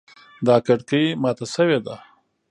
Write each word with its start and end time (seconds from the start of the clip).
دا 0.45 0.55
کړکۍ 0.65 1.05
ماته 1.21 1.45
شوې 1.53 1.79
ده 1.85 1.95